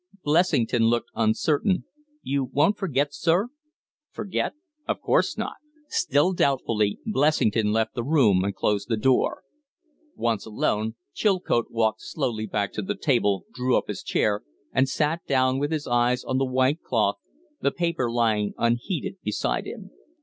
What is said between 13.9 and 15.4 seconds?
chair, and sat